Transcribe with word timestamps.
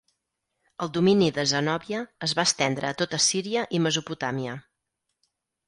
El 0.85 0.89
domini 0.95 1.27
de 1.35 1.45
Zenòbia 1.51 1.99
es 2.29 2.35
va 2.41 2.47
estendre 2.51 2.91
a 2.91 2.95
tota 3.03 3.21
Síria 3.29 3.69
i 3.81 3.85
Mesopotàmia. 3.87 4.59